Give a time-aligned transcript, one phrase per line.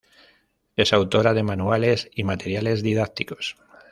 [0.77, 3.55] Es autora de manuales y materiales didácticos.